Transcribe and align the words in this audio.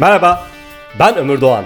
Merhaba, 0.00 0.46
ben 0.98 1.16
Ömür 1.16 1.40
Doğan. 1.40 1.64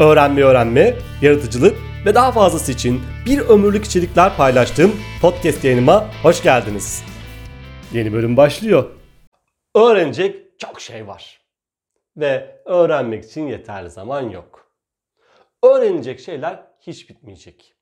Öğrenme 0.00 0.42
öğrenme, 0.42 0.94
yaratıcılık 1.22 1.76
ve 2.06 2.14
daha 2.14 2.32
fazlası 2.32 2.72
için 2.72 3.00
bir 3.26 3.38
ömürlük 3.38 3.84
içerikler 3.84 4.36
paylaştığım 4.36 4.92
podcast 5.22 5.64
yayınıma 5.64 6.04
hoş 6.22 6.42
geldiniz. 6.42 7.04
Yeni 7.92 8.12
bölüm 8.12 8.36
başlıyor. 8.36 8.90
Öğrenecek 9.74 10.60
çok 10.60 10.80
şey 10.80 11.06
var. 11.06 11.40
Ve 12.16 12.62
öğrenmek 12.64 13.24
için 13.24 13.46
yeterli 13.46 13.90
zaman 13.90 14.30
yok. 14.30 14.70
Öğrenecek 15.62 16.20
şeyler 16.20 16.62
hiç 16.80 17.10
bitmeyecek. 17.10 17.74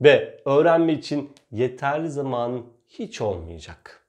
Ve 0.00 0.42
öğrenme 0.46 0.92
için 0.92 1.34
yeterli 1.50 2.10
zaman 2.10 2.66
hiç 2.88 3.20
olmayacak. 3.20 4.06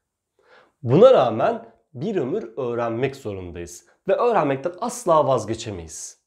Buna 0.84 1.14
rağmen 1.14 1.73
bir 1.94 2.16
ömür 2.16 2.58
öğrenmek 2.58 3.16
zorundayız 3.16 3.86
ve 4.08 4.14
öğrenmekten 4.14 4.74
asla 4.82 5.28
vazgeçemeyiz. 5.28 6.24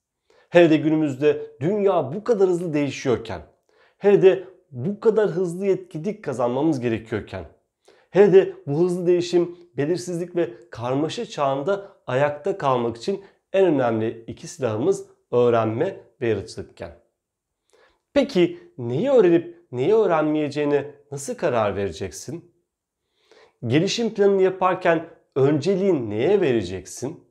Hele 0.49 0.71
de 0.71 0.77
günümüzde 0.77 1.51
dünya 1.61 2.13
bu 2.13 2.25
kadar 2.25 2.49
hızlı 2.49 2.75
değişiyorken, 2.75 3.41
hele 3.99 4.23
de 4.23 4.45
bu 4.71 5.01
kadar 5.01 5.29
hızlı 5.29 5.67
yetkinlik 5.67 6.25
kazanmamız 6.25 6.81
gerekiyorken, 6.81 7.45
hele 8.11 8.33
de 8.33 8.55
bu 8.67 8.81
hızlı 8.81 9.07
değişim, 9.07 9.59
belirsizlik 9.77 10.37
ve 10.37 10.55
karmaşa 10.71 11.27
çağında 11.27 11.97
ayakta 12.07 12.59
kalmak 12.59 12.97
için 12.97 13.25
en 13.53 13.65
önemli 13.67 14.25
iki 14.27 14.49
silahımız 14.49 15.07
öğrenme 15.33 16.01
ve 16.21 16.29
yaratıcılıkken. 16.29 16.99
Peki 18.15 18.59
neyi 18.79 19.11
öğrenip 19.11 19.67
neyi 19.73 19.95
öğrenmeyeceğine 19.95 20.95
nasıl 21.13 21.35
karar 21.35 21.77
vereceksin? 21.77 22.55
Gelişim 23.67 24.15
planını 24.15 24.43
yaparken 24.43 25.16
önceliğin 25.37 26.11
neye 26.11 26.41
vereceksin? 26.41 27.25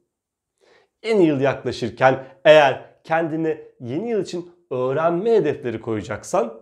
Yeni 1.05 1.25
yıl 1.25 1.41
yaklaşırken 1.41 2.25
eğer 2.45 2.85
kendine 3.03 3.61
yeni 3.79 4.09
yıl 4.09 4.21
için 4.21 4.51
öğrenme 4.71 5.31
hedefleri 5.35 5.81
koyacaksan 5.81 6.61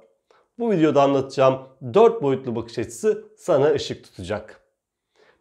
bu 0.60 0.72
videoda 0.72 1.02
anlatacağım 1.02 1.60
4 1.94 2.22
boyutlu 2.22 2.56
bakış 2.56 2.80
açısı 2.80 3.26
sana 3.38 3.72
ışık 3.72 4.04
tutacak. 4.04 4.62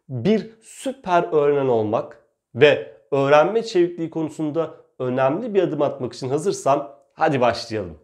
Bir 0.09 0.49
süper 0.61 1.23
öğrenen 1.31 1.67
olmak 1.67 2.27
ve 2.55 2.97
öğrenme 3.11 3.63
çevikliği 3.63 4.09
konusunda 4.09 4.73
önemli 4.99 5.53
bir 5.53 5.63
adım 5.63 5.81
atmak 5.81 6.13
için 6.13 6.29
hazırsan 6.29 6.95
hadi 7.13 7.41
başlayalım. 7.41 8.02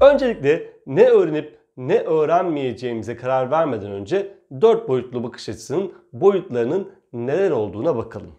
Öncelikle 0.00 0.72
ne 0.86 1.08
öğrenip 1.08 1.58
ne 1.76 1.98
öğrenmeyeceğimize 1.98 3.16
karar 3.16 3.50
vermeden 3.50 3.90
önce 3.90 4.34
4 4.60 4.88
boyutlu 4.88 5.24
bakış 5.24 5.48
açısının 5.48 5.92
boyutlarının 6.12 6.92
neler 7.12 7.50
olduğuna 7.50 7.96
bakalım. 7.96 8.32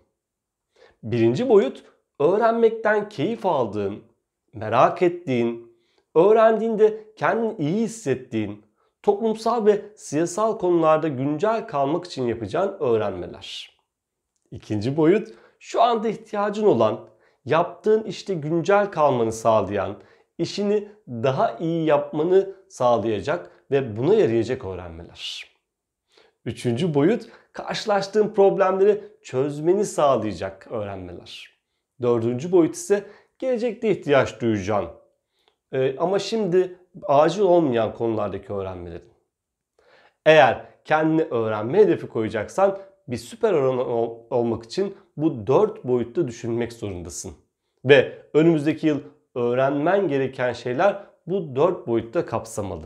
Birinci 1.04 1.50
boyut 1.50 1.84
öğrenmekten 2.20 3.10
keyif 3.10 3.46
aldığın, 3.46 4.04
merak 4.54 5.02
ettiğin, 5.02 5.78
öğrendiğinde 6.16 7.14
kendini 7.16 7.56
iyi 7.58 7.84
hissettiğin, 7.84 8.66
toplumsal 9.04 9.66
ve 9.66 9.82
siyasal 9.96 10.60
konularda 10.60 11.08
güncel 11.08 11.68
kalmak 11.68 12.06
için 12.06 12.28
yapacağın 12.28 12.78
öğrenmeler. 12.80 13.78
İkinci 14.52 14.98
boyut 14.98 15.28
şu 15.60 15.82
anda 15.82 16.08
ihtiyacın 16.08 16.66
olan, 16.66 17.00
yaptığın 17.46 18.04
işte 18.04 18.34
güncel 18.34 18.92
kalmanı 18.92 19.32
sağlayan, 19.32 19.96
işini 20.42 20.88
daha 21.08 21.58
iyi 21.58 21.86
yapmanı 21.86 22.56
sağlayacak 22.70 23.52
ve 23.72 23.98
buna 23.98 24.16
yarayacak 24.16 24.66
öğrenmeler. 24.66 25.52
Üçüncü 26.46 26.94
boyut 26.94 27.30
karşılaştığın 27.54 28.34
problemleri 28.34 29.04
çözmeni 29.24 29.86
sağlayacak 29.86 30.68
öğrenmeler. 30.72 31.60
Dördüncü 32.02 32.52
boyut 32.52 32.76
ise 32.76 33.04
gelecekte 33.40 33.92
ihtiyaç 33.92 34.42
duyacağın 34.42 34.90
ee, 35.72 35.96
ama 35.98 36.20
şimdi 36.20 36.80
acil 37.04 37.42
olmayan 37.42 37.94
konulardaki 37.94 38.54
öğrenmelerin. 38.54 39.12
Eğer 40.26 40.66
kendine 40.86 41.24
öğrenme 41.24 41.78
hedefi 41.78 42.08
koyacaksan 42.08 42.80
bir 43.08 43.18
süper 43.18 43.54
öğretmen 43.54 43.86
olmak 44.30 44.64
için 44.64 44.98
bu 45.18 45.48
dört 45.48 45.84
boyutta 45.84 46.28
düşünmek 46.28 46.74
zorundasın. 46.74 47.32
Ve 47.86 48.26
önümüzdeki 48.34 48.88
yıl 48.88 49.02
öğrenmen 49.36 50.08
gereken 50.08 50.54
şeyler 50.54 51.04
bu 51.28 51.56
dört 51.56 51.88
boyutta 51.88 52.26
kapsamalı. 52.26 52.86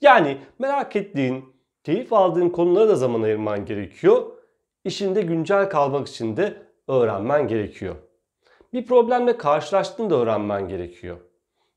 Yani 0.00 0.38
merak 0.58 0.96
ettiğin, 0.96 1.44
keyif 1.84 2.12
aldığın 2.12 2.48
konulara 2.48 2.88
da 2.88 2.96
zaman 2.96 3.22
ayırman 3.22 3.64
gerekiyor. 3.64 4.22
İşinde 4.84 5.22
güncel 5.22 5.70
kalmak 5.70 6.08
için 6.08 6.36
de 6.36 6.62
öğrenmen 6.88 7.48
gerekiyor. 7.48 7.96
Bir 8.72 8.86
problemle 8.86 9.36
karşılaştığında 9.36 10.14
öğrenmen 10.14 10.68
gerekiyor. 10.68 11.16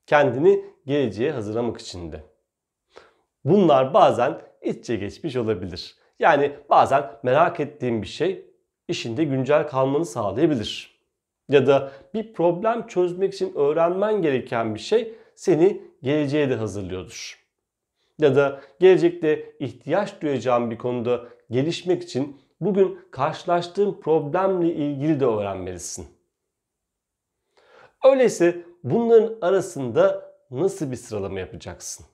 Kendini 0.05 0.65
geleceğe 0.85 1.31
hazırlamak 1.31 1.81
için 1.81 2.11
de. 2.11 2.23
Bunlar 3.45 3.93
bazen 3.93 4.41
içe 4.61 4.95
geçmiş 4.95 5.35
olabilir. 5.35 5.95
Yani 6.19 6.51
bazen 6.69 7.11
merak 7.23 7.59
ettiğin 7.59 8.01
bir 8.01 8.07
şey 8.07 8.45
işinde 8.87 9.23
güncel 9.23 9.67
kalmanı 9.67 10.05
sağlayabilir 10.05 10.90
ya 11.51 11.67
da 11.67 11.91
bir 12.13 12.33
problem 12.33 12.87
çözmek 12.87 13.33
için 13.33 13.53
öğrenmen 13.55 14.21
gereken 14.21 14.75
bir 14.75 14.79
şey 14.79 15.15
seni 15.35 15.81
geleceğe 16.03 16.49
de 16.49 16.55
hazırlıyordur. 16.55 17.41
Ya 18.19 18.35
da 18.35 18.61
gelecekte 18.79 19.53
ihtiyaç 19.59 20.21
duyacağın 20.21 20.71
bir 20.71 20.77
konuda 20.77 21.23
gelişmek 21.51 22.03
için 22.03 22.41
bugün 22.61 22.99
karşılaştığın 23.11 23.93
problemle 23.93 24.73
ilgili 24.73 25.19
de 25.19 25.25
öğrenmelisin. 25.25 26.07
Öyleyse 28.03 28.61
bunların 28.83 29.37
arasında 29.41 30.31
nasıl 30.51 30.91
bir 30.91 30.95
sıralama 30.95 31.39
yapacaksın? 31.39 32.05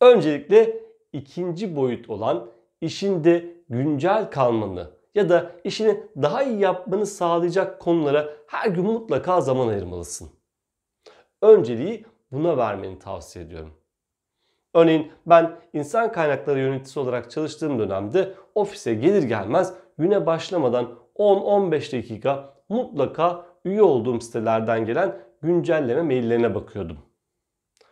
Öncelikle 0.00 0.80
ikinci 1.12 1.76
boyut 1.76 2.10
olan 2.10 2.50
işinde 2.80 3.54
güncel 3.68 4.30
kalmanı 4.30 4.90
ya 5.14 5.28
da 5.28 5.52
işini 5.64 6.06
daha 6.22 6.42
iyi 6.42 6.60
yapmanı 6.60 7.06
sağlayacak 7.06 7.80
konulara 7.80 8.28
her 8.46 8.68
gün 8.68 8.84
mutlaka 8.84 9.40
zaman 9.40 9.68
ayırmalısın. 9.68 10.30
Önceliği 11.42 12.04
buna 12.32 12.56
vermeni 12.56 12.98
tavsiye 12.98 13.44
ediyorum. 13.44 13.74
Örneğin 14.74 15.12
ben 15.26 15.58
insan 15.72 16.12
kaynakları 16.12 16.58
yöneticisi 16.58 17.00
olarak 17.00 17.30
çalıştığım 17.30 17.78
dönemde 17.78 18.34
ofise 18.54 18.94
gelir 18.94 19.22
gelmez 19.22 19.74
güne 19.98 20.26
başlamadan 20.26 20.94
10-15 21.16 21.96
dakika 21.98 22.54
mutlaka 22.68 23.46
üye 23.64 23.82
olduğum 23.82 24.20
sitelerden 24.20 24.86
gelen 24.86 25.18
güncelleme 25.42 26.02
maillerine 26.02 26.54
bakıyordum. 26.54 26.98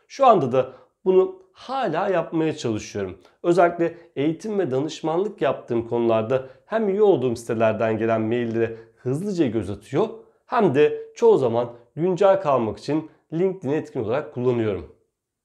Şu 0.08 0.26
anda 0.26 0.52
da 0.52 0.72
bunu 1.04 1.42
hala 1.52 2.08
yapmaya 2.08 2.56
çalışıyorum. 2.56 3.18
Özellikle 3.42 3.94
eğitim 4.16 4.58
ve 4.58 4.70
danışmanlık 4.70 5.42
yaptığım 5.42 5.88
konularda 5.88 6.46
hem 6.66 6.88
üye 6.88 7.02
olduğum 7.02 7.36
sitelerden 7.36 7.98
gelen 7.98 8.20
maillere 8.20 8.76
hızlıca 8.96 9.46
göz 9.46 9.70
atıyor 9.70 10.08
hem 10.46 10.74
de 10.74 11.02
çoğu 11.14 11.38
zaman 11.38 11.70
güncel 11.96 12.40
kalmak 12.40 12.78
için 12.78 13.10
LinkedIn'i 13.32 13.74
etkin 13.74 14.04
olarak 14.04 14.34
kullanıyorum. 14.34 14.96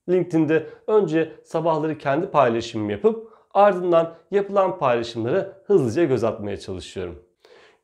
LinkedIn'de 0.10 0.66
önce 0.88 1.32
sabahları 1.44 1.98
kendi 1.98 2.28
paylaşımımı 2.28 2.92
yapıp 2.92 3.30
ardından 3.54 4.14
yapılan 4.32 4.80
paylaşımlara 4.80 5.58
hızlıca 5.66 6.04
göz 6.04 6.24
atmaya 6.24 6.58
çalışıyorum. 6.58 7.24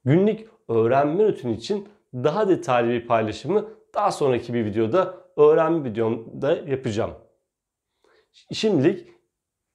Günlük 0.06 0.50
öğrenme 0.68 1.24
rutini 1.24 1.54
için 1.54 1.88
daha 2.14 2.50
detaylı 2.50 2.90
bir 2.90 3.08
paylaşımı 3.08 3.66
daha 3.94 4.12
sonraki 4.12 4.54
bir 4.54 4.66
videoda 4.66 5.16
öğrenme 5.38 5.90
videomda 5.90 6.52
yapacağım. 6.52 7.12
Şimdilik 8.54 9.08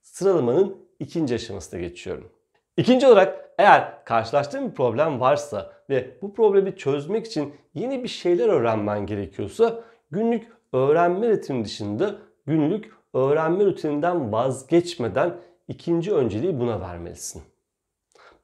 sıralamanın 0.02 0.76
ikinci 0.98 1.34
aşamasına 1.34 1.80
geçiyorum. 1.80 2.32
İkinci 2.76 3.06
olarak 3.06 3.50
eğer 3.58 4.04
karşılaştığın 4.04 4.70
bir 4.70 4.74
problem 4.74 5.20
varsa 5.20 5.72
ve 5.90 6.18
bu 6.22 6.34
problemi 6.34 6.76
çözmek 6.76 7.26
için 7.26 7.54
yeni 7.74 8.02
bir 8.02 8.08
şeyler 8.08 8.48
öğrenmen 8.48 9.06
gerekiyorsa 9.06 9.84
günlük 10.10 10.52
öğrenme 10.72 11.28
rutini 11.28 11.64
dışında 11.64 12.14
günlük 12.46 12.92
öğrenme 13.14 13.64
rutininden 13.64 14.32
vazgeçmeden 14.32 15.36
ikinci 15.68 16.14
önceliği 16.14 16.60
buna 16.60 16.80
vermelisin. 16.80 17.42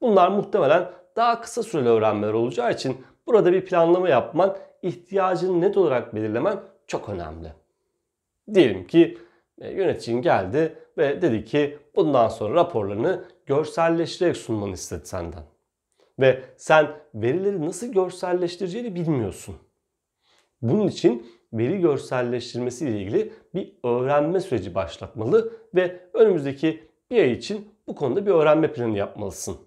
Bunlar 0.01 0.27
muhtemelen 0.27 0.91
daha 1.15 1.41
kısa 1.41 1.63
süreli 1.63 1.89
öğrenmeler 1.89 2.33
olacağı 2.33 2.71
için 2.71 2.97
burada 3.27 3.53
bir 3.53 3.65
planlama 3.65 4.09
yapman, 4.09 4.57
ihtiyacını 4.81 5.61
net 5.61 5.77
olarak 5.77 6.15
belirlemen 6.15 6.59
çok 6.87 7.09
önemli. 7.09 7.53
Diyelim 8.53 8.87
ki 8.87 9.17
yöneticin 9.71 10.21
geldi 10.21 10.75
ve 10.97 11.21
dedi 11.21 11.45
ki 11.45 11.77
bundan 11.95 12.27
sonra 12.27 12.55
raporlarını 12.55 13.25
görselleştirerek 13.45 14.37
sunmanı 14.37 14.73
istedi 14.73 15.05
senden. 15.05 15.43
Ve 16.19 16.41
sen 16.57 16.87
verileri 17.15 17.65
nasıl 17.65 17.87
görselleştireceğini 17.87 18.95
bilmiyorsun. 18.95 19.55
Bunun 20.61 20.87
için 20.87 21.27
veri 21.53 21.79
görselleştirmesi 21.79 22.89
ile 22.89 23.01
ilgili 23.01 23.33
bir 23.55 23.73
öğrenme 23.83 24.39
süreci 24.39 24.75
başlatmalı 24.75 25.53
ve 25.75 25.99
önümüzdeki 26.13 26.83
bir 27.11 27.17
ay 27.17 27.31
için 27.31 27.69
bu 27.87 27.95
konuda 27.95 28.25
bir 28.25 28.31
öğrenme 28.31 28.73
planı 28.73 28.97
yapmalısın. 28.97 29.57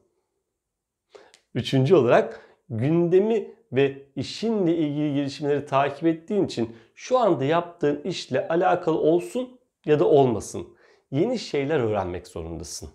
Üçüncü 1.54 1.94
olarak 1.94 2.40
gündemi 2.68 3.54
ve 3.72 4.02
işinle 4.16 4.76
ilgili 4.76 5.14
gelişmeleri 5.14 5.66
takip 5.66 6.06
ettiğin 6.06 6.44
için 6.44 6.76
şu 6.94 7.18
anda 7.18 7.44
yaptığın 7.44 8.02
işle 8.02 8.48
alakalı 8.48 8.98
olsun 8.98 9.55
ya 9.86 9.98
da 9.98 10.04
olmasın. 10.04 10.68
Yeni 11.10 11.38
şeyler 11.38 11.80
öğrenmek 11.80 12.26
zorundasın. 12.26 12.88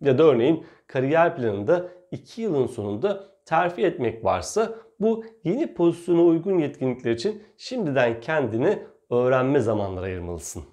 Ya 0.00 0.18
da 0.18 0.22
örneğin 0.22 0.66
kariyer 0.86 1.36
planında 1.36 1.88
2 2.10 2.42
yılın 2.42 2.66
sonunda 2.66 3.28
terfi 3.44 3.82
etmek 3.82 4.24
varsa 4.24 4.74
bu 5.00 5.24
yeni 5.44 5.74
pozisyona 5.74 6.22
uygun 6.22 6.58
yetkinlikler 6.58 7.12
için 7.12 7.42
şimdiden 7.56 8.20
kendine 8.20 8.86
öğrenme 9.10 9.60
zamanları 9.60 10.04
ayırmalısın. 10.04 10.64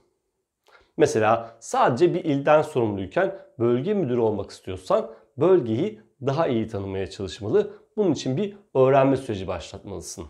Mesela 0.98 1.58
sadece 1.60 2.14
bir 2.14 2.24
ilden 2.24 2.62
sorumluyken 2.62 3.36
bölge 3.60 3.94
müdürü 3.94 4.20
olmak 4.20 4.52
istiyorsan 4.52 5.12
bölgeyi 5.38 6.02
daha 6.22 6.48
iyi 6.48 6.68
tanımaya 6.68 7.10
çalışmalı. 7.10 7.74
Bunun 7.98 8.12
için 8.12 8.38
bir 8.38 8.58
öğrenme 8.74 9.18
süreci 9.18 9.48
başlatmalısın. 9.48 10.26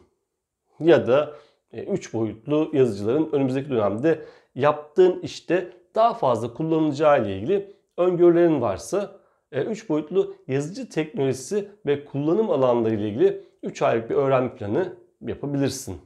Ya 0.80 1.08
da 1.08 1.36
3 1.84 2.10
e, 2.10 2.14
boyutlu 2.14 2.70
yazıcıların 2.74 3.30
önümüzdeki 3.32 3.70
dönemde 3.70 4.26
yaptığın 4.56 5.20
işte 5.20 5.70
daha 5.96 6.14
fazla 6.14 6.54
kullanılacağı 6.54 7.24
ile 7.24 7.38
ilgili 7.38 7.74
öngörülerin 7.98 8.62
varsa 8.62 9.20
3 9.52 9.86
e, 9.86 9.90
boyutlu 9.90 10.36
yazıcı 10.48 10.90
teknolojisi 10.90 11.70
ve 11.86 12.06
kullanım 12.06 12.50
alanları 12.50 12.96
ile 12.96 13.10
ilgili 13.10 13.44
3 13.64 13.82
aylık 13.82 14.10
bir 14.10 14.16
öğrenme 14.16 14.56
planı 14.56 14.94
yapabilirsin. 15.22 15.98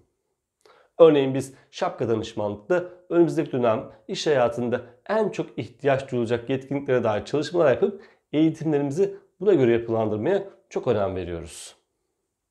Örneğin 0.99 1.33
biz 1.33 1.53
şapka 1.71 2.09
danışmanlıkta 2.09 2.83
önümüzdeki 3.09 3.51
dönem 3.51 3.83
iş 4.07 4.27
hayatında 4.27 4.81
en 5.09 5.29
çok 5.29 5.59
ihtiyaç 5.59 6.11
duyulacak 6.11 6.49
yetkinliklere 6.49 7.03
dair 7.03 7.25
çalışmalar 7.25 7.71
yapıp 7.71 8.01
eğitimlerimizi 8.33 9.15
buna 9.39 9.53
göre 9.53 9.71
yapılandırmaya 9.71 10.43
çok 10.69 10.87
önem 10.87 11.15
veriyoruz. 11.15 11.75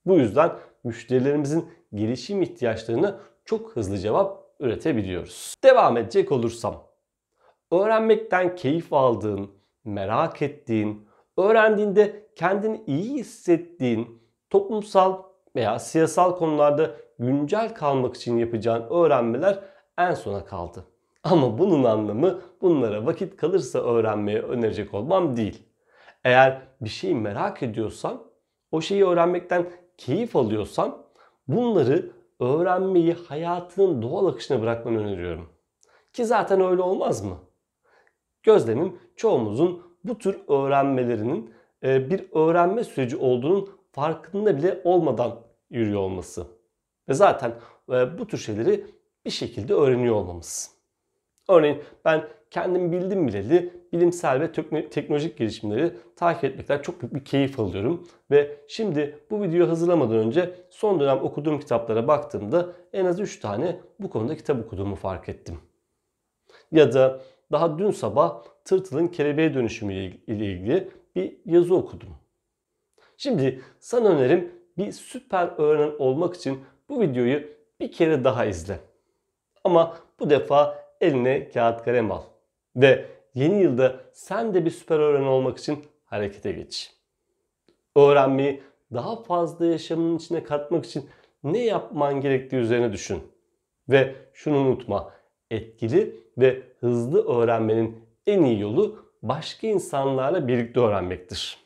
Bu 0.06 0.18
yüzden 0.18 0.52
müşterilerimizin 0.84 1.68
gelişim 1.94 2.42
ihtiyaçlarına 2.42 3.20
çok 3.44 3.76
hızlı 3.76 3.98
cevap 3.98 4.44
üretebiliyoruz. 4.60 5.54
Devam 5.64 5.96
edecek 5.96 6.32
olursam, 6.32 6.84
öğrenmekten 7.72 8.56
keyif 8.56 8.92
aldığın, 8.92 9.50
merak 9.84 10.42
ettiğin, 10.42 11.08
öğrendiğinde 11.36 12.28
kendini 12.36 12.82
iyi 12.86 13.14
hissettiğin, 13.14 14.22
toplumsal 14.50 15.22
veya 15.56 15.78
siyasal 15.78 16.36
konularda 16.36 16.96
güncel 17.18 17.74
kalmak 17.74 18.16
için 18.16 18.36
yapacağın 18.36 18.86
öğrenmeler 18.90 19.58
en 19.98 20.14
sona 20.14 20.44
kaldı. 20.44 20.84
Ama 21.24 21.58
bunun 21.58 21.84
anlamı 21.84 22.40
bunlara 22.62 23.06
vakit 23.06 23.36
kalırsa 23.36 23.78
öğrenmeye 23.78 24.42
önerecek 24.42 24.94
olmam 24.94 25.36
değil. 25.36 25.62
Eğer 26.24 26.62
bir 26.80 26.88
şeyi 26.88 27.14
merak 27.14 27.62
ediyorsan, 27.62 28.22
o 28.72 28.80
şeyi 28.80 29.06
öğrenmekten 29.06 29.66
keyif 29.96 30.36
alıyorsan 30.36 30.98
bunları 31.48 32.10
öğrenmeyi 32.40 33.12
hayatının 33.14 34.02
doğal 34.02 34.26
akışına 34.26 34.62
bırakmanı 34.62 34.98
öneriyorum. 34.98 35.48
Ki 36.12 36.24
zaten 36.24 36.60
öyle 36.60 36.82
olmaz 36.82 37.24
mı? 37.24 37.38
Gözlemim 38.42 38.98
çoğumuzun 39.16 39.82
bu 40.04 40.18
tür 40.18 40.40
öğrenmelerinin 40.48 41.54
e, 41.82 42.10
bir 42.10 42.32
öğrenme 42.32 42.84
süreci 42.84 43.16
olduğunun 43.16 43.70
farkında 43.92 44.56
bile 44.56 44.80
olmadan 44.84 45.40
yürüyor 45.70 46.00
olması. 46.00 46.46
Ve 47.08 47.14
zaten 47.14 47.54
e, 47.90 48.18
bu 48.18 48.26
tür 48.26 48.38
şeyleri 48.38 48.86
bir 49.24 49.30
şekilde 49.30 49.74
öğreniyor 49.74 50.14
olmamız. 50.14 50.77
Örneğin 51.48 51.82
ben 52.04 52.28
kendim 52.50 52.92
bildim 52.92 53.28
bileli 53.28 53.72
bilimsel 53.92 54.40
ve 54.40 54.52
teknolojik 54.90 55.38
gelişimleri 55.38 55.92
takip 56.16 56.44
etmekten 56.44 56.82
çok 56.82 57.02
büyük 57.02 57.14
bir 57.14 57.24
keyif 57.24 57.60
alıyorum. 57.60 58.08
Ve 58.30 58.56
şimdi 58.68 59.18
bu 59.30 59.42
videoyu 59.42 59.68
hazırlamadan 59.68 60.16
önce 60.16 60.54
son 60.70 61.00
dönem 61.00 61.18
okuduğum 61.18 61.60
kitaplara 61.60 62.08
baktığımda 62.08 62.66
en 62.92 63.04
az 63.04 63.20
3 63.20 63.40
tane 63.40 63.80
bu 64.00 64.10
konuda 64.10 64.36
kitap 64.36 64.66
okuduğumu 64.66 64.94
fark 64.94 65.28
ettim. 65.28 65.58
Ya 66.72 66.92
da 66.92 67.20
daha 67.52 67.78
dün 67.78 67.90
sabah 67.90 68.42
tırtılın 68.64 69.08
kelebeğe 69.08 69.54
dönüşümü 69.54 69.94
ile 69.94 70.16
ilgili 70.26 70.90
bir 71.16 71.36
yazı 71.44 71.74
okudum. 71.74 72.08
Şimdi 73.16 73.60
sana 73.80 74.08
önerim 74.08 74.52
bir 74.78 74.92
süper 74.92 75.50
öğrenen 75.58 75.92
olmak 75.98 76.34
için 76.34 76.64
bu 76.88 77.00
videoyu 77.00 77.42
bir 77.80 77.92
kere 77.92 78.24
daha 78.24 78.44
izle. 78.44 78.78
Ama 79.64 79.96
bu 80.20 80.30
defa 80.30 80.87
eline 81.00 81.48
kağıt 81.48 81.84
kalem 81.84 82.12
al. 82.12 82.22
Ve 82.76 83.06
yeni 83.34 83.62
yılda 83.62 84.00
sen 84.12 84.54
de 84.54 84.64
bir 84.64 84.70
süper 84.70 84.98
öğrenen 84.98 85.26
olmak 85.26 85.58
için 85.58 85.84
harekete 86.04 86.52
geç. 86.52 86.92
Öğrenmeyi 87.96 88.62
daha 88.92 89.22
fazla 89.22 89.66
yaşamının 89.66 90.16
içine 90.16 90.42
katmak 90.42 90.86
için 90.86 91.08
ne 91.44 91.64
yapman 91.64 92.20
gerektiği 92.20 92.56
üzerine 92.56 92.92
düşün. 92.92 93.22
Ve 93.88 94.14
şunu 94.32 94.56
unutma. 94.56 95.12
Etkili 95.50 96.16
ve 96.38 96.62
hızlı 96.80 97.28
öğrenmenin 97.28 98.00
en 98.26 98.42
iyi 98.42 98.60
yolu 98.60 99.12
başka 99.22 99.66
insanlarla 99.66 100.48
birlikte 100.48 100.80
öğrenmektir. 100.80 101.58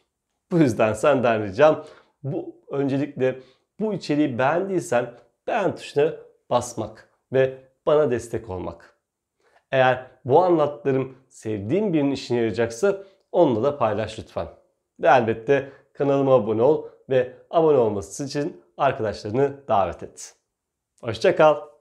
Bu 0.50 0.58
yüzden 0.58 0.93
senden 0.93 1.44
ricam 1.44 1.85
bu 2.23 2.56
öncelikle 2.70 3.40
bu 3.81 3.94
içeriği 3.94 4.38
beğendiysen 4.38 5.14
beğen 5.46 5.76
tuşuna 5.76 6.12
basmak 6.50 7.08
ve 7.32 7.58
bana 7.87 8.11
destek 8.11 8.50
olmak. 8.50 8.92
Eğer 9.73 10.07
bu 10.25 10.43
anlattıklarım 10.43 11.19
sevdiğin 11.29 11.93
birinin 11.93 12.11
işine 12.11 12.37
yarayacaksa 12.37 12.97
onunla 13.33 13.63
da 13.63 13.79
paylaş 13.79 14.19
lütfen. 14.19 14.47
Ve 15.01 15.07
elbette 15.09 15.73
kanalıma 15.93 16.35
abone 16.35 16.63
ol 16.63 16.85
ve 17.11 17.33
abone 17.51 17.79
olması 17.79 18.25
için 18.25 18.63
arkadaşlarını 18.77 19.69
davet 19.69 20.03
et. 20.03 20.35
Hoşçakal. 21.01 21.72